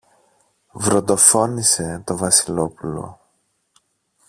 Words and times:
βροντοφώνησε 0.73 2.03
το 2.05 2.17
Βασιλόπουλο. 2.17 3.19